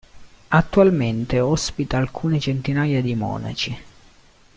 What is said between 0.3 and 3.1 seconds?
Attualmente ospita alcune centinaia